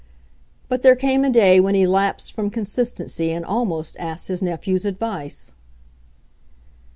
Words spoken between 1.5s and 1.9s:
when he